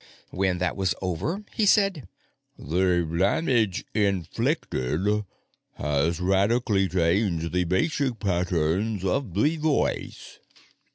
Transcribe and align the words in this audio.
When 0.31 0.57
that 0.57 0.75
was 0.75 0.95
over, 0.99 1.43
he 1.53 1.67
said: 1.67 2.07
"The 2.57 3.03
damage 3.19 3.85
inflicted 3.93 5.05
has 5.75 6.19
radically 6.19 6.89
changed 6.89 7.51
the 7.51 7.65
basic 7.65 8.17
patterns 8.19 9.05
of 9.05 9.35
the 9.35 9.57
voice. 9.57 10.39